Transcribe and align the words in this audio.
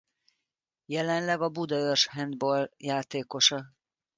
Jelenleg 0.85 1.41
a 1.41 1.49
Budaörs 1.49 2.05
Handball 2.07 2.69
játékosa. 2.77 3.73